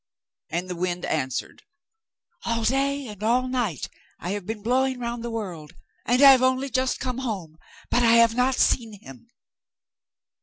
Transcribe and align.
And 0.49 0.67
the 0.67 0.75
wind 0.75 1.05
answered: 1.05 1.61
'All 2.45 2.63
day 2.63 3.05
and 3.07 3.21
all 3.21 3.47
night 3.47 3.87
I 4.17 4.31
have 4.31 4.47
been 4.47 4.63
blowing 4.63 4.97
round 4.97 5.23
the 5.23 5.29
world, 5.29 5.73
and 6.07 6.19
I 6.23 6.31
have 6.31 6.41
only 6.41 6.71
just 6.71 6.99
come 6.99 7.19
home; 7.19 7.59
but 7.91 8.01
I 8.01 8.13
have 8.13 8.33
not 8.33 8.55
seen 8.55 8.93
him. 8.99 9.29